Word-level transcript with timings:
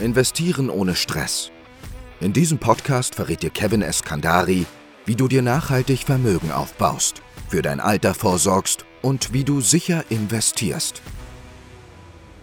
Investieren 0.00 0.70
ohne 0.70 0.96
Stress. 0.96 1.52
In 2.20 2.32
diesem 2.32 2.58
Podcast 2.58 3.14
verrät 3.14 3.44
dir 3.44 3.50
Kevin 3.50 3.80
Eskandari, 3.80 4.66
wie 5.06 5.14
du 5.14 5.28
dir 5.28 5.40
nachhaltig 5.40 6.00
Vermögen 6.04 6.50
aufbaust, 6.50 7.22
für 7.48 7.62
dein 7.62 7.78
Alter 7.78 8.12
vorsorgst 8.12 8.84
und 9.02 9.32
wie 9.32 9.44
du 9.44 9.60
sicher 9.60 10.04
investierst. 10.08 11.00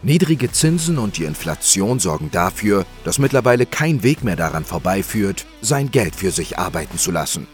Niedrige 0.01 0.49
Zinsen 0.51 0.97
und 0.97 1.17
die 1.17 1.25
Inflation 1.25 1.99
sorgen 1.99 2.31
dafür, 2.31 2.85
dass 3.03 3.19
mittlerweile 3.19 3.65
kein 3.65 4.01
Weg 4.01 4.23
mehr 4.23 4.37
daran 4.37 4.63
vorbeiführt, 4.63 5.45
sein 5.61 5.91
Geld 5.91 6.15
für 6.15 6.31
sich 6.31 6.57
arbeiten 6.57 6.97
zu 6.97 7.11
lassen. 7.11 7.47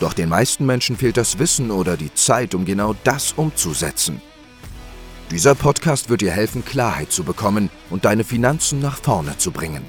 Doch 0.00 0.14
den 0.14 0.28
meisten 0.28 0.66
Menschen 0.66 0.96
fehlt 0.96 1.16
das 1.16 1.38
Wissen 1.38 1.70
oder 1.70 1.96
die 1.96 2.12
Zeit, 2.12 2.56
um 2.56 2.64
genau 2.64 2.96
das 3.04 3.32
umzusetzen. 3.32 4.20
Dieser 5.30 5.54
Podcast 5.54 6.10
wird 6.10 6.20
dir 6.20 6.32
helfen, 6.32 6.66
Klarheit 6.66 7.10
zu 7.10 7.24
bekommen 7.24 7.70
und 7.88 8.04
deine 8.04 8.24
Finanzen 8.24 8.80
nach 8.80 8.98
vorne 8.98 9.38
zu 9.38 9.52
bringen. 9.52 9.82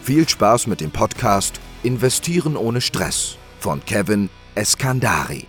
Viel 0.00 0.28
Spaß 0.28 0.68
mit 0.68 0.80
dem 0.80 0.92
Podcast 0.92 1.60
Investieren 1.82 2.56
ohne 2.56 2.80
Stress 2.80 3.36
von 3.58 3.84
Kevin 3.84 4.30
Eskandari. 4.54 5.46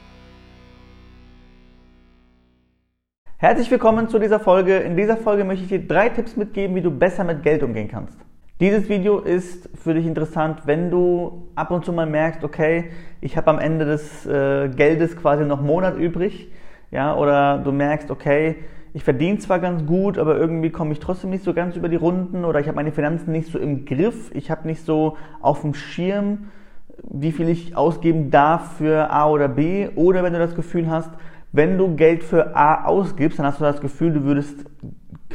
Herzlich 3.38 3.70
willkommen 3.70 4.10
zu 4.10 4.18
dieser 4.18 4.40
Folge. 4.40 4.78
In 4.78 4.98
dieser 4.98 5.18
Folge 5.18 5.44
möchte 5.44 5.64
ich 5.64 5.70
dir 5.70 5.88
drei 5.88 6.10
Tipps 6.10 6.36
mitgeben, 6.36 6.76
wie 6.76 6.82
du 6.82 6.90
besser 6.90 7.24
mit 7.24 7.44
Geld 7.44 7.62
umgehen 7.62 7.88
kannst. 7.88 8.18
Dieses 8.60 8.90
Video 8.90 9.20
ist 9.20 9.70
für 9.82 9.94
dich 9.94 10.06
interessant, 10.08 10.64
wenn 10.66 10.90
du 10.90 11.48
ab 11.54 11.70
und 11.70 11.86
zu 11.86 11.94
mal 11.94 12.08
merkst, 12.08 12.44
okay, 12.44 12.90
ich 13.22 13.38
habe 13.38 13.52
am 13.52 13.60
Ende 13.60 13.86
des 13.86 14.26
äh, 14.26 14.68
Geldes 14.68 15.16
quasi 15.16 15.46
noch 15.46 15.60
einen 15.60 15.68
Monat 15.68 15.96
übrig, 15.96 16.52
ja, 16.92 17.16
oder 17.16 17.60
du 17.60 17.72
merkst, 17.72 18.10
okay, 18.10 18.56
ich 19.00 19.06
verdiene 19.06 19.38
zwar 19.38 19.60
ganz 19.60 19.86
gut, 19.86 20.18
aber 20.18 20.38
irgendwie 20.38 20.72
komme 20.72 20.92
ich 20.92 21.00
trotzdem 21.00 21.30
nicht 21.30 21.46
so 21.46 21.54
ganz 21.54 21.78
über 21.78 21.88
die 21.88 21.96
Runden 21.96 22.44
oder 22.44 22.60
ich 22.60 22.68
habe 22.68 22.76
meine 22.76 22.92
Finanzen 22.92 23.32
nicht 23.32 23.50
so 23.50 23.58
im 23.58 23.86
Griff, 23.86 24.30
ich 24.34 24.52
habe 24.52 24.68
nicht 24.68 24.84
so 24.84 25.16
auf 25.40 25.62
dem 25.62 25.74
Schirm, 25.74 26.50
wie 27.10 27.32
viel 27.32 27.48
ich 27.48 27.78
ausgeben 27.78 28.30
darf 28.30 28.74
für 28.74 29.10
A 29.10 29.30
oder 29.30 29.48
B. 29.48 29.88
Oder 29.96 30.22
wenn 30.22 30.34
du 30.34 30.40
das 30.40 30.54
Gefühl 30.54 30.90
hast, 30.90 31.12
wenn 31.54 31.78
du 31.78 31.96
Geld 31.96 32.24
für 32.24 32.58
A 32.58 32.84
ausgibst, 32.84 33.40
dann 33.40 33.46
hast 33.46 33.62
du 33.62 33.64
das 33.64 33.80
Gefühl, 33.80 34.12
du 34.12 34.26
würdest 34.26 34.66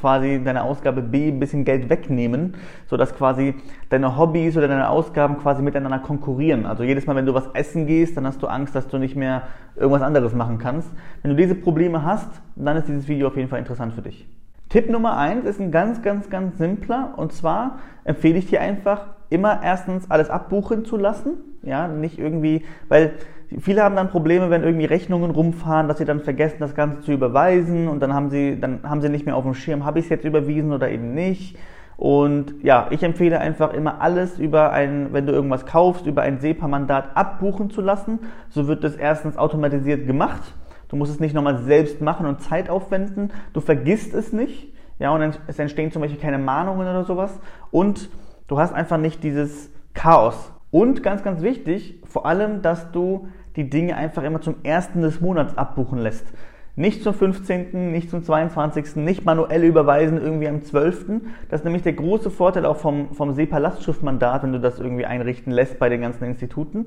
quasi 0.04 0.38
deine 0.44 0.64
Ausgabe 0.64 1.00
B 1.00 1.28
ein 1.28 1.40
bisschen 1.40 1.64
Geld 1.64 1.88
wegnehmen, 1.88 2.56
sodass 2.88 3.14
quasi 3.14 3.54
deine 3.88 4.18
Hobbys 4.18 4.54
oder 4.54 4.68
deine 4.68 4.90
Ausgaben 4.90 5.38
quasi 5.38 5.62
miteinander 5.62 5.98
konkurrieren. 5.98 6.66
Also 6.66 6.82
jedes 6.82 7.06
Mal, 7.06 7.16
wenn 7.16 7.24
du 7.24 7.32
was 7.32 7.48
essen 7.54 7.86
gehst, 7.86 8.14
dann 8.14 8.26
hast 8.26 8.42
du 8.42 8.46
Angst, 8.46 8.74
dass 8.74 8.86
du 8.86 8.98
nicht 8.98 9.16
mehr 9.16 9.44
irgendwas 9.76 10.02
anderes 10.02 10.34
machen 10.34 10.58
kannst. 10.58 10.90
Wenn 11.22 11.30
du 11.30 11.36
diese 11.38 11.54
Probleme 11.54 12.04
hast, 12.04 12.28
dann 12.54 12.76
ist 12.76 12.86
dieses 12.86 13.08
Video 13.08 13.28
auf 13.28 13.36
jeden 13.38 13.48
Fall 13.48 13.60
interessant 13.60 13.94
für 13.94 14.02
dich. 14.02 14.28
Tipp 14.68 14.90
Nummer 14.90 15.16
eins 15.16 15.46
ist 15.46 15.58
ein 15.58 15.70
ganz, 15.70 16.02
ganz, 16.02 16.28
ganz 16.28 16.58
simpler 16.58 17.14
und 17.16 17.32
zwar 17.32 17.78
empfehle 18.04 18.36
ich 18.36 18.44
dir 18.44 18.60
einfach, 18.60 19.06
immer 19.30 19.62
erstens 19.62 20.10
alles 20.10 20.28
abbuchen 20.28 20.84
zu 20.84 20.98
lassen. 20.98 21.38
Ja, 21.64 21.88
nicht 21.88 22.18
irgendwie, 22.18 22.64
weil 22.88 23.12
viele 23.60 23.82
haben 23.82 23.96
dann 23.96 24.10
Probleme, 24.10 24.50
wenn 24.50 24.62
irgendwie 24.62 24.84
Rechnungen 24.84 25.30
rumfahren, 25.30 25.88
dass 25.88 25.98
sie 25.98 26.04
dann 26.04 26.20
vergessen, 26.20 26.56
das 26.60 26.74
Ganze 26.74 27.00
zu 27.00 27.12
überweisen 27.12 27.88
und 27.88 28.00
dann 28.00 28.12
haben 28.12 28.30
sie, 28.30 28.58
dann 28.60 28.80
haben 28.82 29.00
sie 29.00 29.08
nicht 29.08 29.26
mehr 29.26 29.36
auf 29.36 29.44
dem 29.44 29.54
Schirm, 29.54 29.84
habe 29.84 29.98
ich 29.98 30.06
es 30.06 30.10
jetzt 30.10 30.24
überwiesen 30.24 30.72
oder 30.72 30.90
eben 30.90 31.14
nicht. 31.14 31.56
Und 31.96 32.62
ja, 32.62 32.88
ich 32.90 33.02
empfehle 33.02 33.38
einfach 33.38 33.72
immer 33.72 34.00
alles 34.00 34.38
über 34.38 34.72
ein, 34.72 35.12
wenn 35.12 35.26
du 35.26 35.32
irgendwas 35.32 35.64
kaufst, 35.64 36.06
über 36.06 36.22
ein 36.22 36.40
SEPA-Mandat 36.40 37.16
abbuchen 37.16 37.70
zu 37.70 37.80
lassen. 37.80 38.18
So 38.48 38.66
wird 38.66 38.82
das 38.82 38.96
erstens 38.96 39.36
automatisiert 39.36 40.06
gemacht. 40.06 40.54
Du 40.88 40.96
musst 40.96 41.12
es 41.12 41.20
nicht 41.20 41.34
nochmal 41.34 41.58
selbst 41.58 42.00
machen 42.00 42.26
und 42.26 42.40
Zeit 42.40 42.68
aufwenden. 42.68 43.30
Du 43.52 43.60
vergisst 43.60 44.12
es 44.12 44.32
nicht. 44.32 44.72
Ja, 44.98 45.10
und 45.10 45.40
es 45.46 45.58
entstehen 45.58 45.92
zum 45.92 46.02
Beispiel 46.02 46.20
keine 46.20 46.38
Mahnungen 46.38 46.86
oder 46.86 47.04
sowas. 47.04 47.38
Und 47.70 48.10
du 48.48 48.58
hast 48.58 48.72
einfach 48.72 48.98
nicht 48.98 49.22
dieses 49.22 49.70
Chaos. 49.92 50.53
Und 50.74 51.04
ganz, 51.04 51.22
ganz 51.22 51.40
wichtig, 51.40 52.00
vor 52.04 52.26
allem, 52.26 52.60
dass 52.60 52.90
du 52.90 53.28
die 53.54 53.70
Dinge 53.70 53.94
einfach 53.96 54.24
immer 54.24 54.40
zum 54.40 54.56
ersten 54.64 55.02
des 55.02 55.20
Monats 55.20 55.56
abbuchen 55.56 56.00
lässt. 56.00 56.26
Nicht 56.74 57.04
zum 57.04 57.14
15., 57.14 57.92
nicht 57.92 58.10
zum 58.10 58.24
22., 58.24 58.96
nicht 58.96 59.24
manuell 59.24 59.62
überweisen 59.62 60.20
irgendwie 60.20 60.48
am 60.48 60.62
12. 60.64 61.20
Das 61.48 61.60
ist 61.60 61.64
nämlich 61.64 61.84
der 61.84 61.92
große 61.92 62.28
Vorteil 62.28 62.66
auch 62.66 62.78
vom, 62.78 63.14
vom 63.14 63.34
SEPA-Lastschriftmandat, 63.34 64.42
wenn 64.42 64.50
du 64.50 64.58
das 64.58 64.80
irgendwie 64.80 65.06
einrichten 65.06 65.52
lässt 65.52 65.78
bei 65.78 65.88
den 65.88 66.00
ganzen 66.00 66.24
Instituten, 66.24 66.86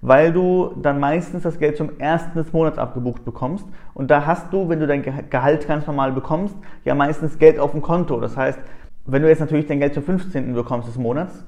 weil 0.00 0.32
du 0.32 0.74
dann 0.82 0.98
meistens 0.98 1.44
das 1.44 1.60
Geld 1.60 1.76
zum 1.76 2.00
ersten 2.00 2.36
des 2.36 2.52
Monats 2.52 2.78
abgebucht 2.78 3.24
bekommst. 3.24 3.64
Und 3.94 4.10
da 4.10 4.26
hast 4.26 4.52
du, 4.52 4.68
wenn 4.68 4.80
du 4.80 4.88
dein 4.88 5.04
Gehalt 5.30 5.68
ganz 5.68 5.86
normal 5.86 6.10
bekommst, 6.10 6.56
ja 6.84 6.96
meistens 6.96 7.38
Geld 7.38 7.60
auf 7.60 7.70
dem 7.70 7.80
Konto. 7.80 8.18
Das 8.18 8.36
heißt, 8.36 8.58
wenn 9.06 9.22
du 9.22 9.28
jetzt 9.28 9.38
natürlich 9.38 9.68
dein 9.68 9.78
Geld 9.78 9.94
zum 9.94 10.02
15. 10.02 10.52
bekommst 10.52 10.88
des 10.88 10.98
Monats, 10.98 11.44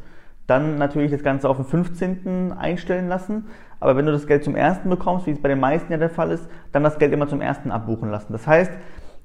dann 0.53 0.77
natürlich 0.77 1.11
das 1.11 1.23
Ganze 1.23 1.49
auf 1.49 1.57
den 1.57 1.65
15. 1.65 2.53
einstellen 2.53 3.09
lassen. 3.09 3.47
Aber 3.81 3.97
wenn 3.97 4.07
du 4.07 4.13
das 4.13 4.27
Geld 4.27 4.45
zum 4.45 4.55
ersten 4.55 4.89
bekommst, 4.91 5.27
wie 5.27 5.33
es 5.33 5.43
bei 5.43 5.49
den 5.49 5.59
meisten 5.59 5.91
ja 5.91 5.99
der 5.99 6.11
Fall 6.11 6.31
ist, 6.31 6.49
dann 6.71 6.85
das 6.85 6.99
Geld 6.99 7.13
immer 7.13 7.27
zum 7.27 7.41
ersten 7.41 7.71
abbuchen 7.71 8.11
lassen. 8.11 8.33
Das 8.33 8.47
heißt, 8.47 8.71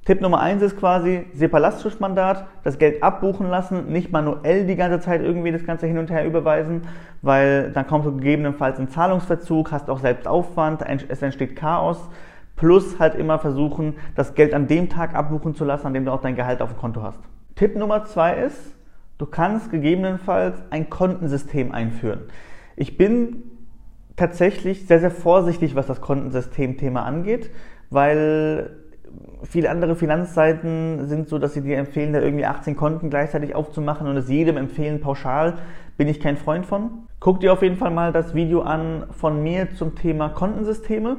Tipp 0.05 0.21
Nummer 0.21 0.39
eins 0.39 0.61
ist 0.61 0.79
quasi 0.79 1.25
SEPA-Lastschriftmandat, 1.33 2.45
das 2.63 2.77
Geld 2.77 3.03
abbuchen 3.03 3.49
lassen, 3.49 3.91
nicht 3.91 4.13
manuell 4.13 4.65
die 4.65 4.77
ganze 4.77 5.01
Zeit 5.01 5.21
irgendwie 5.21 5.51
das 5.51 5.65
Ganze 5.65 5.85
hin 5.85 5.97
und 5.97 6.09
her 6.09 6.25
überweisen, 6.25 6.83
weil 7.21 7.71
dann 7.73 7.85
kommst 7.87 8.07
du 8.07 8.13
gegebenenfalls 8.15 8.79
in 8.79 8.87
Zahlungsverzug, 8.87 9.73
hast 9.73 9.89
auch 9.89 9.99
selbst 9.99 10.25
Aufwand, 10.25 10.81
es 11.09 11.21
entsteht 11.21 11.57
Chaos. 11.57 12.09
Plus 12.55 12.99
halt 12.99 13.15
immer 13.15 13.37
versuchen, 13.37 13.95
das 14.15 14.33
Geld 14.33 14.53
an 14.53 14.67
dem 14.67 14.87
Tag 14.87 15.13
abbuchen 15.13 15.55
zu 15.55 15.65
lassen, 15.65 15.87
an 15.87 15.93
dem 15.93 16.05
du 16.05 16.11
auch 16.13 16.21
dein 16.21 16.37
Gehalt 16.37 16.61
auf 16.61 16.69
dem 16.69 16.77
Konto 16.79 17.03
hast. 17.03 17.19
Tipp 17.55 17.75
Nummer 17.75 18.05
zwei 18.05 18.37
ist, 18.37 18.76
Du 19.17 19.25
kannst 19.25 19.71
gegebenenfalls 19.71 20.61
ein 20.69 20.89
Kontensystem 20.89 21.71
einführen. 21.71 22.21
Ich 22.75 22.97
bin 22.97 23.43
tatsächlich 24.15 24.85
sehr, 24.85 24.99
sehr 24.99 25.11
vorsichtig, 25.11 25.75
was 25.75 25.87
das 25.87 26.01
Kontensystem-Thema 26.01 27.03
angeht, 27.03 27.49
weil 27.89 28.77
viele 29.43 29.69
andere 29.69 29.95
Finanzseiten 29.95 31.07
sind 31.07 31.29
so, 31.29 31.39
dass 31.39 31.53
sie 31.53 31.61
dir 31.61 31.77
empfehlen, 31.77 32.13
da 32.13 32.19
irgendwie 32.19 32.45
18 32.45 32.75
Konten 32.75 33.09
gleichzeitig 33.09 33.55
aufzumachen 33.55 34.07
und 34.07 34.17
es 34.17 34.29
jedem 34.29 34.57
empfehlen 34.57 34.99
pauschal. 34.99 35.55
Bin 35.97 36.07
ich 36.07 36.19
kein 36.19 36.37
Freund 36.37 36.65
von. 36.65 37.07
Guck 37.19 37.39
dir 37.39 37.53
auf 37.53 37.63
jeden 37.63 37.77
Fall 37.77 37.91
mal 37.91 38.11
das 38.11 38.35
Video 38.35 38.61
an 38.61 39.07
von 39.11 39.41
mir 39.41 39.73
zum 39.73 39.95
Thema 39.95 40.29
Kontensysteme 40.29 41.17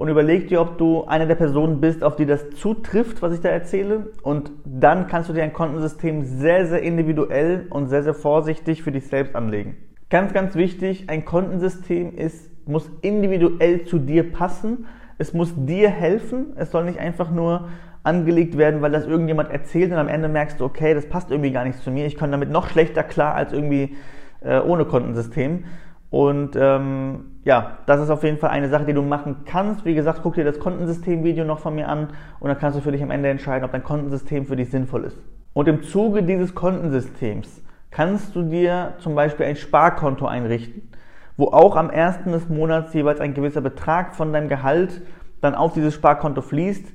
und 0.00 0.08
überleg 0.08 0.48
dir, 0.48 0.62
ob 0.62 0.78
du 0.78 1.04
eine 1.04 1.26
der 1.26 1.34
Personen 1.34 1.78
bist, 1.82 2.02
auf 2.02 2.16
die 2.16 2.24
das 2.24 2.48
zutrifft, 2.52 3.20
was 3.20 3.34
ich 3.34 3.42
da 3.42 3.50
erzähle. 3.50 4.12
Und 4.22 4.50
dann 4.64 5.08
kannst 5.08 5.28
du 5.28 5.34
dir 5.34 5.42
ein 5.42 5.52
Kontensystem 5.52 6.24
sehr, 6.24 6.64
sehr 6.64 6.80
individuell 6.80 7.66
und 7.68 7.88
sehr, 7.88 8.02
sehr 8.02 8.14
vorsichtig 8.14 8.82
für 8.82 8.92
dich 8.92 9.08
selbst 9.08 9.36
anlegen. 9.36 9.76
Ganz, 10.08 10.32
ganz 10.32 10.54
wichtig, 10.54 11.10
ein 11.10 11.26
Kontensystem 11.26 12.16
ist, 12.16 12.50
muss 12.66 12.90
individuell 13.02 13.84
zu 13.84 13.98
dir 13.98 14.32
passen. 14.32 14.86
Es 15.18 15.34
muss 15.34 15.52
dir 15.54 15.90
helfen. 15.90 16.54
Es 16.56 16.70
soll 16.70 16.86
nicht 16.86 16.98
einfach 16.98 17.30
nur 17.30 17.68
angelegt 18.02 18.56
werden, 18.56 18.80
weil 18.80 18.92
das 18.92 19.04
irgendjemand 19.06 19.50
erzählt 19.50 19.92
und 19.92 19.98
am 19.98 20.08
Ende 20.08 20.28
merkst 20.28 20.60
du, 20.60 20.64
okay, 20.64 20.94
das 20.94 21.10
passt 21.10 21.30
irgendwie 21.30 21.52
gar 21.52 21.66
nicht 21.66 21.78
zu 21.78 21.90
mir. 21.90 22.06
Ich 22.06 22.16
komme 22.16 22.30
damit 22.30 22.48
noch 22.48 22.70
schlechter 22.70 23.02
klar 23.02 23.34
als 23.34 23.52
irgendwie 23.52 23.96
äh, 24.40 24.60
ohne 24.60 24.86
Kontensystem. 24.86 25.64
Und 26.10 26.56
ähm, 26.56 27.36
ja, 27.44 27.78
das 27.86 28.00
ist 28.00 28.10
auf 28.10 28.24
jeden 28.24 28.38
Fall 28.38 28.50
eine 28.50 28.68
Sache, 28.68 28.84
die 28.84 28.92
du 28.92 29.02
machen 29.02 29.44
kannst. 29.44 29.84
Wie 29.84 29.94
gesagt, 29.94 30.20
guck 30.22 30.34
dir 30.34 30.44
das 30.44 30.58
Kontensystem-Video 30.58 31.44
noch 31.44 31.60
von 31.60 31.74
mir 31.74 31.88
an 31.88 32.08
und 32.40 32.48
dann 32.48 32.58
kannst 32.58 32.76
du 32.76 32.82
für 32.82 32.90
dich 32.90 33.02
am 33.02 33.12
Ende 33.12 33.28
entscheiden, 33.28 33.64
ob 33.64 33.70
dein 33.70 33.84
Kontensystem 33.84 34.44
für 34.44 34.56
dich 34.56 34.70
sinnvoll 34.70 35.04
ist. 35.04 35.16
Und 35.52 35.68
im 35.68 35.82
Zuge 35.82 36.24
dieses 36.24 36.54
Kontensystems 36.54 37.62
kannst 37.90 38.34
du 38.34 38.42
dir 38.42 38.94
zum 38.98 39.14
Beispiel 39.14 39.46
ein 39.46 39.56
Sparkonto 39.56 40.26
einrichten, 40.26 40.90
wo 41.36 41.46
auch 41.46 41.76
am 41.76 41.90
ersten 41.90 42.32
des 42.32 42.48
Monats 42.48 42.92
jeweils 42.92 43.20
ein 43.20 43.34
gewisser 43.34 43.60
Betrag 43.60 44.14
von 44.16 44.32
deinem 44.32 44.48
Gehalt 44.48 45.02
dann 45.40 45.54
auf 45.54 45.72
dieses 45.72 45.94
Sparkonto 45.94 46.42
fließt 46.42 46.92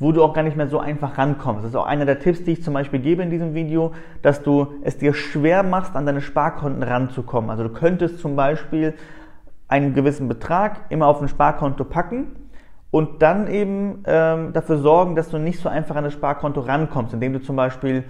wo 0.00 0.12
du 0.12 0.22
auch 0.22 0.32
gar 0.32 0.42
nicht 0.42 0.56
mehr 0.56 0.68
so 0.68 0.78
einfach 0.78 1.18
rankommst. 1.18 1.64
Das 1.64 1.70
ist 1.70 1.76
auch 1.76 1.86
einer 1.86 2.04
der 2.04 2.20
Tipps, 2.20 2.44
die 2.44 2.52
ich 2.52 2.62
zum 2.62 2.74
Beispiel 2.74 3.00
gebe 3.00 3.22
in 3.22 3.30
diesem 3.30 3.54
Video, 3.54 3.92
dass 4.22 4.42
du 4.42 4.68
es 4.82 4.98
dir 4.98 5.12
schwer 5.12 5.62
machst, 5.62 5.96
an 5.96 6.06
deine 6.06 6.20
Sparkonten 6.20 6.82
ranzukommen. 6.82 7.50
Also 7.50 7.64
du 7.64 7.70
könntest 7.70 8.20
zum 8.20 8.36
Beispiel 8.36 8.94
einen 9.66 9.94
gewissen 9.94 10.28
Betrag 10.28 10.80
immer 10.88 11.06
auf 11.06 11.20
ein 11.20 11.28
Sparkonto 11.28 11.84
packen 11.84 12.28
und 12.90 13.22
dann 13.22 13.48
eben 13.48 14.02
ähm, 14.06 14.52
dafür 14.52 14.78
sorgen, 14.78 15.14
dass 15.14 15.30
du 15.30 15.38
nicht 15.38 15.60
so 15.60 15.68
einfach 15.68 15.96
an 15.96 16.04
das 16.04 16.12
Sparkonto 16.14 16.60
rankommst, 16.60 17.12
indem 17.12 17.34
du 17.34 17.42
zum 17.42 17.56
Beispiel 17.56 18.04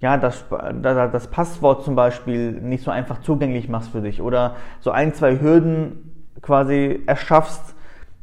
ja, 0.00 0.16
das, 0.16 0.44
das 0.82 1.28
Passwort 1.28 1.84
zum 1.84 1.94
Beispiel 1.94 2.50
nicht 2.52 2.82
so 2.82 2.90
einfach 2.90 3.20
zugänglich 3.20 3.68
machst 3.68 3.92
für 3.92 4.00
dich 4.00 4.20
oder 4.20 4.56
so 4.80 4.90
ein, 4.90 5.14
zwei 5.14 5.40
Hürden 5.40 6.26
quasi 6.42 7.04
erschaffst, 7.06 7.71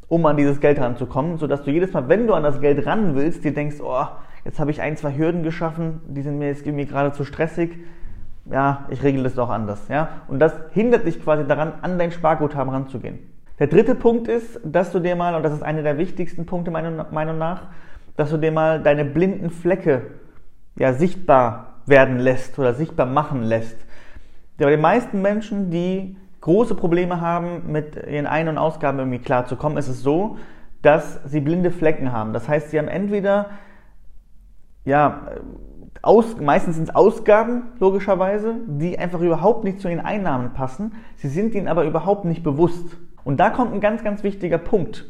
um 0.09 0.25
an 0.25 0.35
dieses 0.37 0.59
Geld 0.59 0.79
ranzukommen, 0.79 1.37
sodass 1.37 1.63
du 1.63 1.71
jedes 1.71 1.93
Mal, 1.93 2.09
wenn 2.09 2.27
du 2.27 2.33
an 2.33 2.43
das 2.43 2.59
Geld 2.59 2.85
ran 2.85 3.15
willst, 3.15 3.43
dir 3.43 3.53
denkst, 3.53 3.77
oh, 3.81 4.05
jetzt 4.43 4.59
habe 4.59 4.71
ich 4.71 4.81
ein, 4.81 4.97
zwei 4.97 5.15
Hürden 5.15 5.43
geschaffen, 5.43 6.01
die 6.07 6.23
sind 6.23 6.39
mir 6.39 6.47
jetzt 6.47 6.65
irgendwie 6.65 6.85
gerade 6.85 7.13
zu 7.13 7.23
stressig. 7.23 7.77
Ja, 8.51 8.85
ich 8.89 9.03
regle 9.03 9.23
das 9.23 9.35
doch 9.35 9.49
anders. 9.49 9.87
Ja? 9.87 10.23
Und 10.27 10.39
das 10.39 10.53
hindert 10.71 11.05
dich 11.05 11.23
quasi 11.23 11.45
daran, 11.45 11.73
an 11.83 11.99
dein 11.99 12.11
Sparguthaben 12.11 12.73
ranzugehen. 12.73 13.19
Der 13.59 13.67
dritte 13.67 13.93
Punkt 13.93 14.27
ist, 14.27 14.59
dass 14.63 14.91
du 14.91 14.99
dir 14.99 15.15
mal, 15.15 15.35
und 15.35 15.43
das 15.43 15.53
ist 15.53 15.61
einer 15.61 15.83
der 15.83 15.97
wichtigsten 15.99 16.47
Punkte 16.47 16.71
meiner 16.71 17.05
Meinung 17.11 17.37
nach, 17.37 17.67
dass 18.15 18.31
du 18.31 18.37
dir 18.37 18.51
mal 18.51 18.81
deine 18.81 19.05
blinden 19.05 19.51
Flecke 19.51 20.07
ja, 20.75 20.93
sichtbar 20.93 21.75
werden 21.85 22.17
lässt 22.17 22.57
oder 22.57 22.73
sichtbar 22.73 23.05
machen 23.05 23.43
lässt. 23.43 23.77
Bei 24.57 24.69
den 24.69 24.81
meisten 24.81 25.21
Menschen, 25.21 25.69
die 25.69 26.17
große 26.41 26.75
Probleme 26.75 27.21
haben, 27.21 27.71
mit 27.71 27.95
ihren 27.95 28.27
Ein- 28.27 28.47
und 28.47 28.57
Ausgaben 28.57 28.99
irgendwie 28.99 29.19
klarzukommen, 29.19 29.77
ist 29.77 29.87
es 29.87 30.01
so, 30.01 30.37
dass 30.81 31.19
sie 31.25 31.41
blinde 31.41 31.71
Flecken 31.71 32.11
haben. 32.11 32.33
Das 32.33 32.47
heißt, 32.47 32.69
sie 32.69 32.79
haben 32.79 32.87
entweder, 32.87 33.47
ja, 34.85 35.27
aus, 36.01 36.37
meistens 36.39 36.75
sind 36.75 36.89
es 36.89 36.95
Ausgaben, 36.95 37.63
logischerweise, 37.79 38.55
die 38.67 38.97
einfach 38.97 39.19
überhaupt 39.19 39.65
nicht 39.65 39.81
zu 39.81 39.89
ihren 39.89 39.99
Einnahmen 39.99 40.53
passen. 40.53 40.93
Sie 41.17 41.27
sind 41.27 41.53
ihnen 41.55 41.67
aber 41.67 41.83
überhaupt 41.83 42.23
nicht 42.23 42.43
bewusst. 42.43 42.97
Und 43.25 43.39
da 43.39 43.49
kommt 43.49 43.73
ein 43.73 43.81
ganz, 43.81 44.03
ganz 44.03 44.23
wichtiger 44.23 44.57
Punkt. 44.57 45.05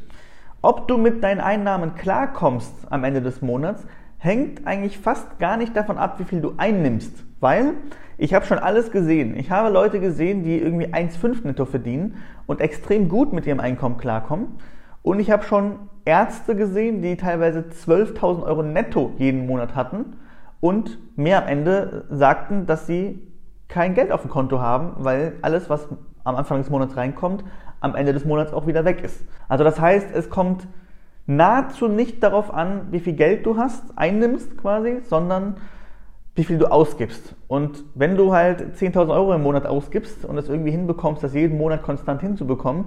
Ob 0.61 0.87
du 0.87 0.97
mit 0.97 1.23
deinen 1.23 1.39
Einnahmen 1.39 1.93
klarkommst 1.95 2.73
am 2.89 3.03
Ende 3.03 3.21
des 3.21 3.41
Monats, 3.41 3.85
hängt 4.19 4.67
eigentlich 4.67 4.99
fast 4.99 5.39
gar 5.39 5.57
nicht 5.57 5.75
davon 5.75 5.97
ab, 5.97 6.19
wie 6.19 6.25
viel 6.25 6.41
du 6.41 6.53
einnimmst. 6.57 7.25
Weil 7.39 7.73
ich 8.17 8.33
habe 8.33 8.45
schon 8.45 8.59
alles 8.59 8.91
gesehen. 8.91 9.35
Ich 9.37 9.49
habe 9.49 9.69
Leute 9.69 9.99
gesehen, 9.99 10.43
die 10.43 10.59
irgendwie 10.59 10.87
1,5 10.87 11.47
netto 11.47 11.65
verdienen 11.65 12.17
und 12.45 12.61
extrem 12.61 13.09
gut 13.09 13.33
mit 13.33 13.47
ihrem 13.47 13.61
Einkommen 13.61 13.97
klarkommen. 13.97 14.57
Und 15.01 15.19
ich 15.19 15.31
habe 15.31 15.43
schon 15.43 15.75
Ärzte 16.03 16.55
gesehen, 16.55 17.01
die 17.01 17.15
teilweise 17.15 17.61
12.000 17.61 18.43
Euro 18.43 18.61
netto 18.61 19.13
jeden 19.17 19.47
Monat 19.47 19.73
hatten 19.75 20.17
und 20.59 20.99
mir 21.15 21.41
am 21.41 21.47
Ende 21.47 22.05
sagten, 22.09 22.65
dass 22.65 22.87
sie 22.87 23.25
kein 23.69 23.93
Geld 23.93 24.11
auf 24.11 24.21
dem 24.21 24.29
Konto 24.29 24.59
haben, 24.59 24.93
weil 24.97 25.33
alles, 25.41 25.69
was 25.69 25.87
am 26.23 26.35
Anfang 26.35 26.57
des 26.57 26.69
Monats 26.69 26.97
reinkommt, 26.97 27.45
am 27.79 27.95
Ende 27.95 28.11
des 28.11 28.25
Monats 28.25 28.51
auch 28.51 28.67
wieder 28.67 28.83
weg 28.83 29.01
ist. 29.03 29.23
Also 29.47 29.63
das 29.63 29.79
heißt, 29.79 30.09
es 30.13 30.29
kommt 30.29 30.67
nahezu 31.29 31.87
nicht 31.87 32.23
darauf 32.23 32.51
an, 32.51 32.87
wie 32.91 32.99
viel 32.99 33.13
Geld 33.13 33.45
du 33.45 33.57
hast, 33.57 33.83
einnimmst 33.95 34.57
quasi, 34.57 34.97
sondern 35.03 35.57
wie 36.33 36.43
viel 36.43 36.57
du 36.57 36.71
ausgibst. 36.71 37.35
Und 37.47 37.83
wenn 37.93 38.17
du 38.17 38.33
halt 38.33 38.75
10.000 38.75 39.09
Euro 39.09 39.33
im 39.33 39.43
Monat 39.43 39.65
ausgibst 39.65 40.25
und 40.25 40.37
es 40.37 40.49
irgendwie 40.49 40.71
hinbekommst, 40.71 41.23
das 41.23 41.33
jeden 41.33 41.57
Monat 41.57 41.83
konstant 41.83 42.21
hinzubekommen, 42.21 42.85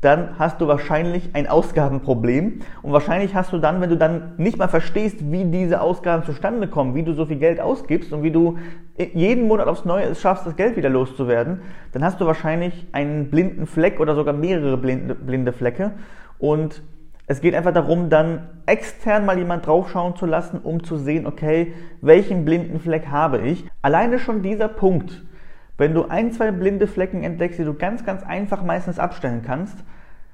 dann 0.00 0.38
hast 0.38 0.60
du 0.60 0.66
wahrscheinlich 0.66 1.30
ein 1.34 1.46
Ausgabenproblem. 1.46 2.60
Und 2.82 2.92
wahrscheinlich 2.92 3.34
hast 3.34 3.52
du 3.52 3.58
dann, 3.58 3.80
wenn 3.80 3.90
du 3.90 3.96
dann 3.96 4.32
nicht 4.38 4.58
mal 4.58 4.68
verstehst, 4.68 5.30
wie 5.30 5.44
diese 5.44 5.80
Ausgaben 5.80 6.24
zustande 6.24 6.66
kommen, 6.66 6.94
wie 6.94 7.04
du 7.04 7.14
so 7.14 7.26
viel 7.26 7.38
Geld 7.38 7.60
ausgibst 7.60 8.12
und 8.12 8.22
wie 8.22 8.32
du 8.32 8.58
jeden 8.98 9.46
Monat 9.46 9.68
aufs 9.68 9.84
Neue 9.84 10.06
es 10.06 10.20
schaffst, 10.20 10.46
das 10.46 10.56
Geld 10.56 10.76
wieder 10.76 10.90
loszuwerden, 10.90 11.62
dann 11.92 12.04
hast 12.04 12.20
du 12.20 12.26
wahrscheinlich 12.26 12.86
einen 12.92 13.30
blinden 13.30 13.66
Fleck 13.66 14.00
oder 14.00 14.14
sogar 14.14 14.34
mehrere 14.34 14.76
blinde, 14.76 15.14
blinde 15.14 15.52
Flecke. 15.52 15.92
Und 16.38 16.82
es 17.26 17.40
geht 17.40 17.54
einfach 17.54 17.72
darum, 17.72 18.10
dann 18.10 18.48
extern 18.66 19.24
mal 19.24 19.38
jemand 19.38 19.66
draufschauen 19.66 20.14
zu 20.16 20.26
lassen, 20.26 20.60
um 20.62 20.84
zu 20.84 20.98
sehen, 20.98 21.26
okay, 21.26 21.72
welchen 22.02 22.44
blinden 22.44 22.80
Fleck 22.80 23.08
habe 23.08 23.38
ich. 23.38 23.64
Alleine 23.80 24.18
schon 24.18 24.42
dieser 24.42 24.68
Punkt, 24.68 25.24
wenn 25.78 25.94
du 25.94 26.04
ein, 26.04 26.32
zwei 26.32 26.50
blinde 26.50 26.86
Flecken 26.86 27.22
entdeckst, 27.22 27.58
die 27.58 27.64
du 27.64 27.74
ganz, 27.74 28.04
ganz 28.04 28.22
einfach 28.22 28.62
meistens 28.62 28.98
abstellen 28.98 29.42
kannst, 29.44 29.76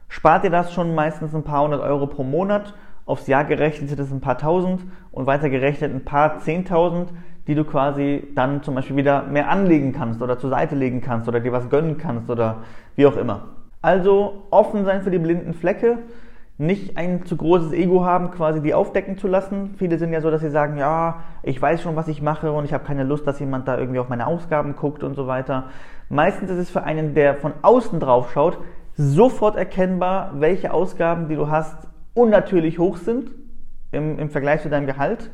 spart 0.09 0.45
dir 0.45 0.51
das 0.51 0.73
schon 0.73 0.95
meistens 0.95 1.35
ein 1.35 1.45
paar 1.45 1.63
hundert 1.63 1.81
Euro 1.81 2.09
pro 2.09 2.25
Monat. 2.25 2.75
Aufs 3.07 3.29
Jahr 3.29 3.45
gerechnet 3.45 3.89
sind 3.89 4.01
es 4.01 4.11
ein 4.11 4.21
paar 4.21 4.39
tausend 4.39 4.83
und 5.13 5.27
weiter 5.27 5.49
gerechnet 5.49 5.95
ein 5.95 6.05
paar 6.05 6.41
zehntausend, 6.41 7.11
die 7.47 7.55
du 7.55 7.65
quasi 7.65 8.29
dann 8.35 8.63
zum 8.63 8.75
Beispiel 8.75 8.97
wieder 8.97 9.23
mehr 9.23 9.49
anlegen 9.49 9.93
kannst 9.93 10.21
oder 10.21 10.39
zur 10.39 10.51
Seite 10.51 10.75
legen 10.75 11.01
kannst 11.01 11.29
oder 11.29 11.41
dir 11.41 11.53
was 11.53 11.71
gönnen 11.71 11.99
kannst 11.99 12.29
oder 12.31 12.59
wie 12.97 13.07
auch 13.07 13.17
immer. 13.17 13.49
Also 13.81 14.47
offen 14.51 14.85
sein 14.85 15.03
für 15.03 15.11
die 15.11 15.19
blinden 15.19 15.55
Flecke 15.55 15.99
nicht 16.61 16.99
ein 16.99 17.25
zu 17.25 17.39
großes 17.39 17.73
Ego 17.73 18.05
haben, 18.05 18.31
quasi 18.33 18.61
die 18.61 18.75
aufdecken 18.75 19.17
zu 19.17 19.29
lassen. 19.29 19.75
Viele 19.79 19.97
sind 19.97 20.13
ja 20.13 20.21
so, 20.21 20.31
dass 20.31 20.43
sie 20.43 20.51
sagen, 20.51 20.77
ja, 20.77 21.21
ich 21.43 21.61
weiß 21.61 21.81
schon, 21.81 21.97
was 21.97 22.07
ich 22.07 22.21
mache 22.21 22.53
und 22.53 22.67
ich 22.67 22.75
habe 22.75 22.85
keine 22.85 23.03
Lust, 23.03 23.27
dass 23.27 23.41
jemand 23.41 23.67
da 23.67 23.79
irgendwie 23.79 23.99
auf 23.99 24.11
meine 24.11 24.27
Ausgaben 24.27 24.77
guckt 24.77 25.03
und 25.03 25.15
so 25.15 25.27
weiter. 25.27 25.71
Meistens 26.11 26.51
ist 26.51 26.59
es 26.59 26.71
für 26.71 26.83
einen, 26.83 27.15
der 27.15 27.35
von 27.35 27.55
außen 27.63 27.99
drauf 27.99 28.33
schaut, 28.33 28.59
sofort 28.95 29.57
erkennbar, 29.57 30.33
welche 30.35 30.75
Ausgaben, 30.75 31.29
die 31.29 31.37
du 31.37 31.49
hast, 31.49 31.89
unnatürlich 32.13 32.79
hoch 32.79 32.99
sind 32.99 33.31
im, 33.91 34.19
im 34.19 34.29
Vergleich 34.29 34.61
zu 34.61 34.69
deinem 34.69 34.87
Gehalt. 34.87 35.31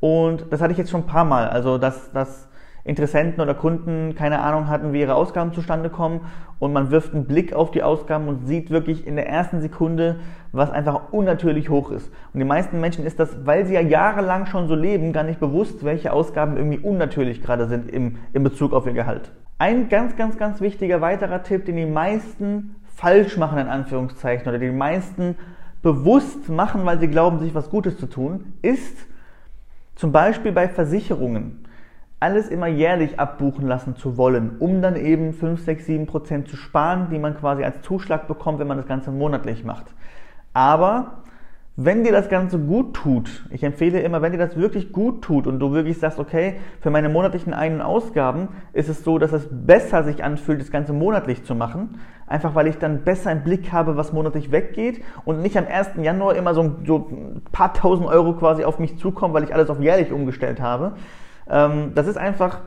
Und 0.00 0.44
das 0.50 0.60
hatte 0.60 0.72
ich 0.72 0.78
jetzt 0.78 0.90
schon 0.90 1.04
ein 1.04 1.06
paar 1.06 1.24
Mal. 1.24 1.48
Also, 1.48 1.78
dass, 1.78 2.12
dass 2.12 2.46
Interessenten 2.88 3.42
oder 3.42 3.52
Kunden 3.52 4.14
keine 4.14 4.40
Ahnung 4.40 4.68
hatten, 4.68 4.94
wie 4.94 5.00
ihre 5.00 5.14
Ausgaben 5.14 5.52
zustande 5.52 5.90
kommen 5.90 6.22
und 6.58 6.72
man 6.72 6.90
wirft 6.90 7.12
einen 7.12 7.26
Blick 7.26 7.52
auf 7.52 7.70
die 7.70 7.82
Ausgaben 7.82 8.28
und 8.28 8.46
sieht 8.46 8.70
wirklich 8.70 9.06
in 9.06 9.16
der 9.16 9.28
ersten 9.28 9.60
Sekunde, 9.60 10.20
was 10.52 10.70
einfach 10.70 11.12
unnatürlich 11.12 11.68
hoch 11.68 11.90
ist. 11.90 12.10
Und 12.32 12.38
den 12.38 12.48
meisten 12.48 12.80
Menschen 12.80 13.04
ist 13.04 13.20
das, 13.20 13.44
weil 13.44 13.66
sie 13.66 13.74
ja 13.74 13.82
jahrelang 13.82 14.46
schon 14.46 14.68
so 14.68 14.74
leben, 14.74 15.12
gar 15.12 15.22
nicht 15.22 15.38
bewusst, 15.38 15.84
welche 15.84 16.14
Ausgaben 16.14 16.56
irgendwie 16.56 16.78
unnatürlich 16.78 17.42
gerade 17.42 17.68
sind 17.68 17.90
im, 17.90 18.16
in 18.32 18.42
Bezug 18.42 18.72
auf 18.72 18.86
ihr 18.86 18.94
Gehalt. 18.94 19.32
Ein 19.58 19.90
ganz, 19.90 20.16
ganz, 20.16 20.38
ganz 20.38 20.62
wichtiger 20.62 21.02
weiterer 21.02 21.42
Tipp, 21.42 21.66
den 21.66 21.76
die 21.76 21.84
meisten 21.84 22.76
falsch 22.94 23.36
machen, 23.36 23.58
in 23.58 23.68
Anführungszeichen, 23.68 24.48
oder 24.48 24.58
die 24.58 24.70
meisten 24.70 25.36
bewusst 25.82 26.48
machen, 26.48 26.86
weil 26.86 26.98
sie 26.98 27.08
glauben, 27.08 27.38
sich 27.38 27.54
was 27.54 27.68
Gutes 27.68 27.98
zu 27.98 28.06
tun, 28.06 28.54
ist 28.62 28.96
zum 29.94 30.10
Beispiel 30.10 30.52
bei 30.52 30.68
Versicherungen 30.68 31.67
alles 32.20 32.48
immer 32.48 32.66
jährlich 32.66 33.20
abbuchen 33.20 33.66
lassen 33.66 33.96
zu 33.96 34.16
wollen, 34.16 34.56
um 34.58 34.82
dann 34.82 34.96
eben 34.96 35.32
5, 35.32 35.62
6, 35.62 35.86
7 35.86 36.06
Prozent 36.06 36.48
zu 36.48 36.56
sparen, 36.56 37.08
die 37.10 37.18
man 37.18 37.36
quasi 37.36 37.62
als 37.62 37.80
Zuschlag 37.82 38.26
bekommt, 38.26 38.58
wenn 38.58 38.66
man 38.66 38.76
das 38.76 38.86
Ganze 38.86 39.10
monatlich 39.12 39.64
macht. 39.64 39.86
Aber 40.52 41.18
wenn 41.80 42.02
dir 42.02 42.10
das 42.10 42.28
Ganze 42.28 42.58
gut 42.58 42.94
tut, 42.94 43.44
ich 43.50 43.62
empfehle 43.62 44.00
immer, 44.00 44.20
wenn 44.20 44.32
dir 44.32 44.38
das 44.38 44.56
wirklich 44.56 44.92
gut 44.92 45.22
tut 45.22 45.46
und 45.46 45.60
du 45.60 45.70
wirklich 45.70 46.00
sagst, 46.00 46.18
okay, 46.18 46.56
für 46.80 46.90
meine 46.90 47.08
monatlichen 47.08 47.54
Ein- 47.54 47.74
und 47.74 47.82
Ausgaben 47.82 48.48
ist 48.72 48.88
es 48.88 49.04
so, 49.04 49.18
dass 49.18 49.32
es 49.32 49.46
besser 49.48 50.02
sich 50.02 50.24
anfühlt, 50.24 50.60
das 50.60 50.72
Ganze 50.72 50.92
monatlich 50.92 51.44
zu 51.44 51.54
machen, 51.54 52.00
einfach 52.26 52.56
weil 52.56 52.66
ich 52.66 52.78
dann 52.78 53.04
besser 53.04 53.30
im 53.30 53.44
Blick 53.44 53.70
habe, 53.70 53.96
was 53.96 54.12
monatlich 54.12 54.50
weggeht 54.50 55.04
und 55.24 55.40
nicht 55.40 55.56
am 55.56 55.68
1. 55.68 55.90
Januar 56.02 56.34
immer 56.34 56.52
so, 56.52 56.62
ein 56.62 57.42
paar 57.52 57.72
tausend 57.74 58.08
Euro 58.08 58.32
quasi 58.32 58.64
auf 58.64 58.80
mich 58.80 58.98
zukommen, 58.98 59.32
weil 59.32 59.44
ich 59.44 59.54
alles 59.54 59.70
auf 59.70 59.80
jährlich 59.80 60.10
umgestellt 60.10 60.60
habe, 60.60 60.94
das 61.48 62.06
ist 62.06 62.18
einfach 62.18 62.60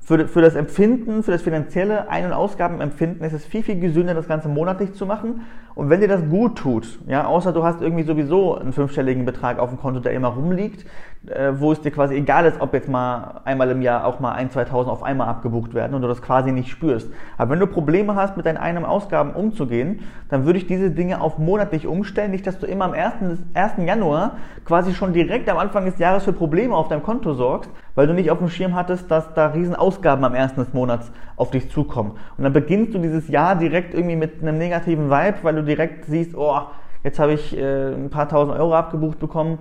für, 0.00 0.26
für 0.26 0.40
das 0.40 0.54
Empfinden, 0.54 1.22
für 1.22 1.32
das 1.32 1.42
finanzielle 1.42 2.08
Ein- 2.08 2.24
und 2.24 2.32
Ausgabenempfinden 2.32 3.26
ist 3.26 3.34
es 3.34 3.44
viel, 3.44 3.62
viel 3.62 3.78
gesünder, 3.78 4.14
das 4.14 4.26
Ganze 4.26 4.48
monatlich 4.48 4.94
zu 4.94 5.04
machen. 5.04 5.42
Und 5.78 5.90
wenn 5.90 6.00
dir 6.00 6.08
das 6.08 6.28
gut 6.28 6.58
tut, 6.58 6.98
ja, 7.06 7.24
außer 7.24 7.52
du 7.52 7.62
hast 7.62 7.80
irgendwie 7.80 8.02
sowieso 8.02 8.56
einen 8.56 8.72
fünfstelligen 8.72 9.24
Betrag 9.24 9.60
auf 9.60 9.68
dem 9.68 9.78
Konto, 9.78 10.00
der 10.00 10.10
immer 10.12 10.26
rumliegt, 10.26 10.84
äh, 11.26 11.52
wo 11.54 11.70
es 11.70 11.80
dir 11.80 11.92
quasi 11.92 12.16
egal 12.16 12.46
ist, 12.46 12.60
ob 12.60 12.74
jetzt 12.74 12.88
mal 12.88 13.42
einmal 13.44 13.70
im 13.70 13.80
Jahr 13.80 14.04
auch 14.04 14.18
mal 14.18 14.32
1, 14.32 14.54
2000 14.54 14.92
auf 14.92 15.04
einmal 15.04 15.28
abgebucht 15.28 15.74
werden 15.74 15.94
und 15.94 16.02
du 16.02 16.08
das 16.08 16.20
quasi 16.20 16.50
nicht 16.50 16.68
spürst. 16.68 17.08
Aber 17.36 17.52
wenn 17.52 17.60
du 17.60 17.68
Probleme 17.68 18.16
hast, 18.16 18.36
mit 18.36 18.46
deinen 18.46 18.56
Ein- 18.56 18.78
und 18.78 18.86
Ausgaben 18.86 19.30
umzugehen, 19.30 20.00
dann 20.30 20.46
würde 20.46 20.58
ich 20.58 20.66
diese 20.66 20.90
Dinge 20.90 21.20
auf 21.20 21.38
monatlich 21.38 21.86
umstellen. 21.86 22.32
Nicht, 22.32 22.46
dass 22.48 22.58
du 22.58 22.66
immer 22.66 22.84
am 22.84 22.92
1. 22.92 23.38
1. 23.54 23.72
Januar 23.86 24.38
quasi 24.64 24.94
schon 24.94 25.12
direkt 25.12 25.48
am 25.48 25.58
Anfang 25.58 25.84
des 25.84 25.98
Jahres 25.98 26.24
für 26.24 26.32
Probleme 26.32 26.74
auf 26.74 26.88
deinem 26.88 27.02
Konto 27.04 27.34
sorgst, 27.34 27.70
weil 27.94 28.06
du 28.06 28.14
nicht 28.14 28.30
auf 28.30 28.38
dem 28.38 28.48
Schirm 28.48 28.74
hattest, 28.74 29.10
dass 29.10 29.32
da 29.34 29.48
riesen 29.48 29.74
Ausgaben 29.74 30.24
am 30.24 30.34
1. 30.34 30.54
des 30.54 30.72
Monats 30.72 31.10
auf 31.36 31.50
dich 31.50 31.70
zukommen. 31.70 32.12
Und 32.36 32.44
dann 32.44 32.52
beginnst 32.52 32.94
du 32.94 32.98
dieses 32.98 33.28
Jahr 33.28 33.56
direkt 33.56 33.94
irgendwie 33.94 34.16
mit 34.16 34.42
einem 34.42 34.58
negativen 34.58 35.08
Vibe, 35.08 35.38
weil 35.42 35.54
du 35.54 35.67
direkt 35.68 36.06
siehst, 36.06 36.34
oh, 36.36 36.58
jetzt 37.04 37.18
habe 37.20 37.34
ich 37.34 37.56
äh, 37.56 37.94
ein 37.94 38.10
paar 38.10 38.28
tausend 38.28 38.58
Euro 38.58 38.74
abgebucht 38.74 39.18
bekommen 39.20 39.58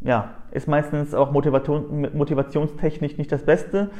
ja, 0.00 0.30
ist 0.50 0.66
meistens 0.66 1.14
auch 1.14 1.30
Motivation, 1.30 2.08
motivationstechnisch 2.14 3.18
nicht 3.18 3.30
das 3.30 3.44
Beste. 3.44 3.90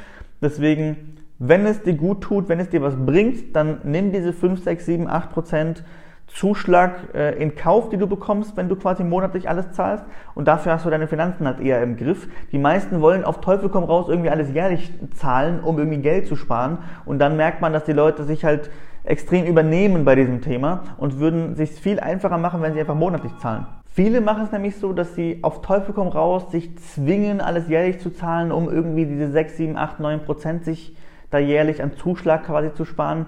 Deswegen, 0.41 1.19
wenn 1.39 1.67
es 1.67 1.83
dir 1.83 1.95
gut 1.95 2.23
tut, 2.23 2.49
wenn 2.49 2.61
es 2.61 2.71
dir 2.71 2.83
was 2.83 2.95
bringt, 2.97 3.55
dann 3.55 3.81
nimm 3.85 4.13
diese 4.13 4.33
5, 4.33 4.63
6, 4.63 4.87
7, 4.87 5.09
8 5.09 5.31
Prozent 5.31 5.85
Zuschlag 6.27 7.13
äh, 7.13 7.43
in 7.43 7.57
Kauf, 7.57 7.89
die 7.89 7.97
du 7.97 8.07
bekommst, 8.07 8.57
wenn 8.57 8.69
du 8.69 8.77
quasi 8.77 9.03
monatlich 9.03 9.49
alles 9.49 9.73
zahlst. 9.73 10.05
Und 10.35 10.47
dafür 10.47 10.73
hast 10.73 10.87
du 10.87 10.91
deine 10.91 11.09
Finanzen 11.09 11.45
halt 11.45 11.61
eher 11.61 11.83
im 11.83 11.97
Griff. 11.97 12.29
Die 12.53 12.59
meisten 12.59 13.01
wollen 13.01 13.25
auf 13.25 13.41
Teufel 13.41 13.69
komm 13.69 13.83
raus 13.83 14.07
irgendwie 14.09 14.31
alles 14.31 14.53
jährlich 14.53 14.93
zahlen, 15.15 15.61
um 15.61 15.77
irgendwie 15.77 15.99
Geld 15.99 16.29
zu 16.29 16.37
sparen. 16.37 16.79
Und 17.05 17.19
dann 17.19 17.37
merkt 17.37 17.61
man, 17.61 17.73
dass 17.73 17.85
die 17.85 17.93
Leute 17.93 18.23
sich 18.23 18.45
halt 18.45 18.71
extrem 19.05 19.47
übernehmen 19.47 20.05
bei 20.05 20.15
diesem 20.15 20.41
Thema 20.41 20.83
und 20.99 21.19
würden 21.19 21.55
sich 21.57 21.71
viel 21.71 22.01
einfacher 22.01 22.39
machen, 22.39 22.63
wenn 22.63 22.75
sie 22.75 22.81
einfach 22.81 22.95
monatlich 22.95 23.37
zahlen. 23.39 23.67
Viele 23.93 24.21
machen 24.21 24.45
es 24.45 24.53
nämlich 24.53 24.77
so, 24.77 24.93
dass 24.93 25.15
sie 25.15 25.41
auf 25.43 25.63
Teufel 25.63 25.95
komm 25.95 26.09
raus 26.09 26.51
sich 26.53 26.79
zwingen, 26.79 27.41
alles 27.41 27.69
jährlich 27.69 27.99
zu 27.99 28.11
zahlen, 28.11 28.53
um 28.53 28.71
irgendwie 28.71 29.05
diese 29.05 29.31
6, 29.31 29.57
7, 29.57 29.77
8, 29.77 30.01
9 30.01 30.21
Prozent 30.21 30.65
sich 30.65 30.97
da 31.31 31.39
jährlich 31.39 31.83
an 31.83 31.93
Zuschlag 31.97 32.45
quasi 32.47 32.73
zu 32.73 32.85
sparen. 32.85 33.27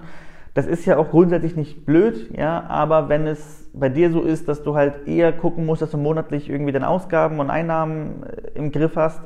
Das 0.53 0.65
ist 0.67 0.85
ja 0.85 0.97
auch 0.97 1.09
grundsätzlich 1.09 1.55
nicht 1.55 1.85
blöd, 1.85 2.29
ja, 2.37 2.63
aber 2.67 3.09
wenn 3.09 3.25
es 3.27 3.69
bei 3.73 3.89
dir 3.89 4.11
so 4.11 4.21
ist, 4.21 4.47
dass 4.47 4.63
du 4.63 4.75
halt 4.75 5.07
eher 5.07 5.33
gucken 5.33 5.65
musst, 5.65 5.81
dass 5.81 5.91
du 5.91 5.97
monatlich 5.97 6.49
irgendwie 6.49 6.71
deine 6.71 6.87
Ausgaben 6.87 7.39
und 7.39 7.49
Einnahmen 7.49 8.23
äh, 8.23 8.57
im 8.57 8.71
Griff 8.71 8.95
hast, 8.95 9.21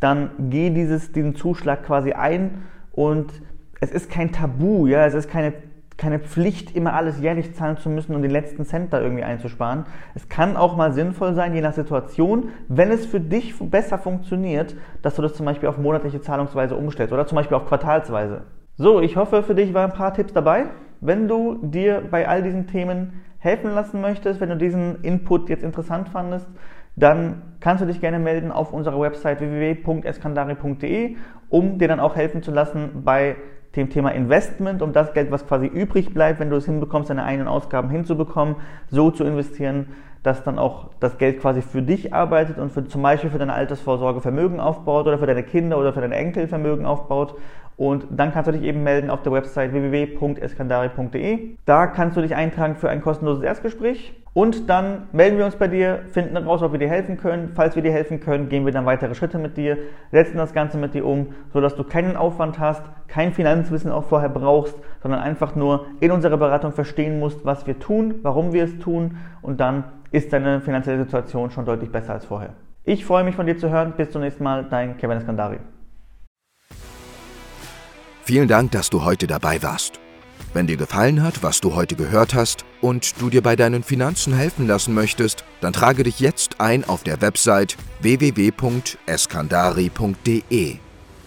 dann 0.00 0.30
geh 0.50 0.70
dieses, 0.70 1.12
diesen 1.12 1.36
Zuschlag 1.36 1.84
quasi 1.84 2.12
ein 2.12 2.64
und 2.90 3.32
es 3.80 3.92
ist 3.92 4.10
kein 4.10 4.32
Tabu, 4.32 4.86
ja, 4.86 5.06
es 5.06 5.14
ist 5.14 5.30
keine 5.30 5.52
keine 6.02 6.18
Pflicht, 6.18 6.74
immer 6.74 6.94
alles 6.94 7.20
jährlich 7.20 7.54
zahlen 7.54 7.76
zu 7.76 7.88
müssen 7.88 8.16
und 8.16 8.22
den 8.22 8.32
letzten 8.32 8.64
Cent 8.64 8.92
da 8.92 9.00
irgendwie 9.00 9.22
einzusparen. 9.22 9.84
Es 10.16 10.28
kann 10.28 10.56
auch 10.56 10.76
mal 10.76 10.92
sinnvoll 10.92 11.34
sein, 11.34 11.54
je 11.54 11.60
nach 11.60 11.74
Situation, 11.74 12.48
wenn 12.66 12.90
es 12.90 13.06
für 13.06 13.20
dich 13.20 13.54
besser 13.60 13.98
funktioniert, 13.98 14.74
dass 15.02 15.14
du 15.14 15.22
das 15.22 15.34
zum 15.34 15.46
Beispiel 15.46 15.68
auf 15.68 15.78
monatliche 15.78 16.20
Zahlungsweise 16.20 16.74
umstellst 16.74 17.12
oder 17.12 17.28
zum 17.28 17.36
Beispiel 17.36 17.56
auf 17.56 17.66
Quartalsweise. 17.66 18.42
So, 18.76 19.00
ich 19.00 19.16
hoffe, 19.16 19.44
für 19.44 19.54
dich 19.54 19.74
waren 19.74 19.92
ein 19.92 19.96
paar 19.96 20.12
Tipps 20.12 20.32
dabei. 20.32 20.70
Wenn 21.00 21.28
du 21.28 21.60
dir 21.62 22.02
bei 22.10 22.26
all 22.26 22.42
diesen 22.42 22.66
Themen 22.66 23.22
helfen 23.38 23.72
lassen 23.72 24.00
möchtest, 24.00 24.40
wenn 24.40 24.48
du 24.48 24.56
diesen 24.56 25.02
Input 25.02 25.48
jetzt 25.50 25.62
interessant 25.62 26.08
fandest, 26.08 26.48
dann 26.96 27.42
kannst 27.60 27.80
du 27.80 27.86
dich 27.86 28.00
gerne 28.00 28.18
melden 28.18 28.50
auf 28.50 28.72
unserer 28.72 29.00
Website 29.00 29.40
www.eskandari.de, 29.40 31.16
um 31.48 31.78
dir 31.78 31.86
dann 31.86 32.00
auch 32.00 32.16
helfen 32.16 32.42
zu 32.42 32.50
lassen 32.50 33.02
bei 33.04 33.36
dem 33.76 33.90
Thema 33.90 34.10
Investment, 34.10 34.82
um 34.82 34.92
das 34.92 35.12
Geld, 35.14 35.30
was 35.30 35.46
quasi 35.46 35.66
übrig 35.66 36.12
bleibt, 36.12 36.40
wenn 36.40 36.50
du 36.50 36.56
es 36.56 36.66
hinbekommst, 36.66 37.10
deine 37.10 37.24
Ein- 37.24 37.40
und 37.40 37.48
Ausgaben 37.48 37.90
hinzubekommen, 37.90 38.56
so 38.90 39.10
zu 39.10 39.24
investieren, 39.24 39.86
dass 40.22 40.44
dann 40.44 40.58
auch 40.58 40.90
das 41.00 41.18
Geld 41.18 41.40
quasi 41.40 41.62
für 41.62 41.82
dich 41.82 42.14
arbeitet 42.14 42.58
und 42.58 42.70
für, 42.70 42.86
zum 42.86 43.02
Beispiel 43.02 43.30
für 43.30 43.38
deine 43.38 43.54
Altersvorsorge 43.54 44.20
Vermögen 44.20 44.60
aufbaut 44.60 45.06
oder 45.06 45.18
für 45.18 45.26
deine 45.26 45.42
Kinder 45.42 45.78
oder 45.78 45.92
für 45.92 46.00
deine 46.00 46.14
Enkel 46.14 46.46
Vermögen 46.46 46.86
aufbaut. 46.86 47.34
Und 47.76 48.06
dann 48.10 48.32
kannst 48.32 48.48
du 48.48 48.52
dich 48.52 48.62
eben 48.62 48.82
melden 48.84 49.10
auf 49.10 49.22
der 49.22 49.32
Website 49.32 49.72
www.eskandari.de. 49.72 51.56
Da 51.64 51.86
kannst 51.86 52.16
du 52.16 52.22
dich 52.22 52.36
eintragen 52.36 52.76
für 52.76 52.90
ein 52.90 53.00
kostenloses 53.00 53.42
Erstgespräch. 53.42 54.14
Und 54.34 54.70
dann 54.70 55.08
melden 55.12 55.36
wir 55.36 55.44
uns 55.44 55.56
bei 55.56 55.68
dir, 55.68 56.04
finden 56.10 56.36
raus, 56.38 56.62
ob 56.62 56.72
wir 56.72 56.78
dir 56.78 56.88
helfen 56.88 57.18
können. 57.18 57.52
Falls 57.54 57.76
wir 57.76 57.82
dir 57.82 57.92
helfen 57.92 58.18
können, 58.18 58.48
gehen 58.48 58.64
wir 58.64 58.72
dann 58.72 58.86
weitere 58.86 59.14
Schritte 59.14 59.38
mit 59.38 59.58
dir, 59.58 59.76
setzen 60.10 60.38
das 60.38 60.54
Ganze 60.54 60.78
mit 60.78 60.94
dir 60.94 61.04
um, 61.04 61.34
sodass 61.52 61.76
du 61.76 61.84
keinen 61.84 62.16
Aufwand 62.16 62.58
hast, 62.58 62.82
kein 63.08 63.34
Finanzwissen 63.34 63.92
auch 63.92 64.04
vorher 64.04 64.30
brauchst, 64.30 64.74
sondern 65.02 65.20
einfach 65.20 65.54
nur 65.54 65.86
in 66.00 66.10
unserer 66.10 66.38
Beratung 66.38 66.72
verstehen 66.72 67.18
musst, 67.18 67.44
was 67.44 67.66
wir 67.66 67.78
tun, 67.78 68.14
warum 68.22 68.54
wir 68.54 68.64
es 68.64 68.78
tun 68.78 69.18
und 69.42 69.60
dann 69.60 69.84
ist 70.12 70.32
deine 70.32 70.60
finanzielle 70.60 71.04
Situation 71.04 71.50
schon 71.50 71.66
deutlich 71.66 71.90
besser 71.90 72.14
als 72.14 72.24
vorher. 72.24 72.54
Ich 72.84 73.04
freue 73.04 73.24
mich 73.24 73.36
von 73.36 73.46
dir 73.46 73.56
zu 73.56 73.70
hören. 73.70 73.94
Bis 73.96 74.10
zum 74.10 74.22
nächsten 74.22 74.42
Mal, 74.44 74.66
dein 74.68 74.96
Kevin 74.96 75.18
Eskandari. 75.18 75.58
Vielen 78.24 78.48
Dank, 78.48 78.70
dass 78.72 78.90
du 78.90 79.04
heute 79.04 79.26
dabei 79.26 79.62
warst. 79.62 80.00
Wenn 80.54 80.66
dir 80.66 80.76
gefallen 80.76 81.22
hat, 81.22 81.42
was 81.42 81.62
du 81.62 81.74
heute 81.74 81.96
gehört 81.96 82.34
hast 82.34 82.66
und 82.82 83.18
du 83.20 83.30
dir 83.30 83.40
bei 83.42 83.56
deinen 83.56 83.82
Finanzen 83.82 84.34
helfen 84.34 84.66
lassen 84.66 84.92
möchtest, 84.92 85.44
dann 85.62 85.72
trage 85.72 86.02
dich 86.02 86.20
jetzt 86.20 86.60
ein 86.60 86.84
auf 86.84 87.04
der 87.04 87.22
Website 87.22 87.78
www.eskandari.de 88.00 90.76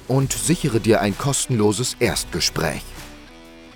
und 0.08 0.32
sichere 0.32 0.79
dir 0.79 1.01
ein 1.01 1.17
kostenloses 1.17 1.98
Erstgespräch. 2.00 2.84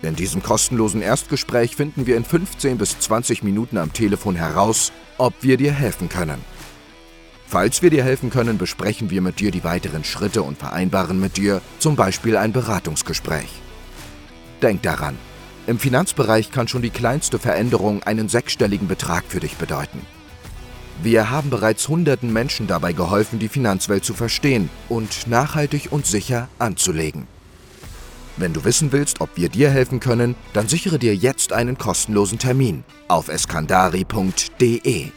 In 0.04 0.16
diesem 0.16 0.44
kostenlosen 0.44 1.02
Erstgespräch 1.02 1.76
finden 1.76 2.06
wir 2.06 2.16
in 2.16 2.24
15 2.24 2.78
bis 2.78 3.00
20 3.00 3.42
Minuten 3.44 3.78
am 3.78 3.92
Telefon 3.92 4.36
heraus, 4.36 4.92
ob 5.18 5.34
wir 5.42 5.58
dir 5.58 5.74
helfen 5.74 6.10
können. 6.10 6.46
Falls 7.48 7.82
wir 7.82 7.90
dir 7.90 8.04
helfen 8.04 8.30
können, 8.30 8.60
besprechen 8.60 9.10
wir 9.10 9.22
mit 9.22 9.40
dir 9.40 9.50
die 9.50 9.64
weiteren 9.64 10.04
Schritte 10.04 10.44
und 10.44 10.60
vereinbaren 10.60 11.20
mit 11.20 11.38
dir 11.38 11.64
zum 11.80 11.96
Beispiel 11.96 12.38
ein 12.38 12.54
Beratungsgespräch. 12.54 13.50
Denk 14.62 14.84
daran, 14.84 15.18
im 15.70 15.78
Finanzbereich 15.78 16.52
kann 16.52 16.68
schon 16.68 16.82
die 16.82 16.90
kleinste 16.90 17.38
Veränderung 17.38 18.02
einen 18.02 18.28
sechsstelligen 18.28 18.88
Betrag 18.88 19.24
für 19.28 19.40
dich 19.40 19.56
bedeuten. 19.56 20.02
Wir 21.04 21.30
haben 21.30 21.50
bereits 21.50 21.88
hunderten 21.88 22.34
Menschen 22.34 22.66
dabei 22.66 22.92
geholfen, 22.92 23.38
die 23.38 23.50
Finanzwelt 23.50 24.04
zu 24.04 24.16
verstehen 24.16 24.70
und 24.90 25.28
nachhaltig 25.28 25.90
und 25.92 26.08
sicher 26.08 26.50
anzulegen. 26.58 27.28
Wenn 28.36 28.54
du 28.54 28.64
wissen 28.66 28.92
willst, 28.92 29.22
ob 29.22 29.30
wir 29.36 29.50
dir 29.50 29.70
helfen 29.70 30.00
können, 30.00 30.36
dann 30.54 30.68
sichere 30.68 30.98
dir 30.98 31.16
jetzt 31.16 31.54
einen 31.54 31.78
kostenlosen 31.78 32.40
Termin 32.40 32.84
auf 33.08 33.28
eskandari.de. 33.28 35.12